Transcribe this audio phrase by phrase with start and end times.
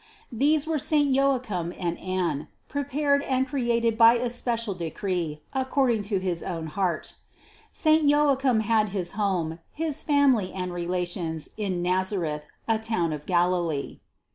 [0.31, 6.17] These were saint Joachim and Anne, prepared and cre ated by especial decree according to
[6.19, 7.13] his own heart.
[7.71, 12.79] Saint Joachim had his home, his family and relations in THE CONCEPTION 143 Nazareth, a
[12.83, 13.99] town of Galilee.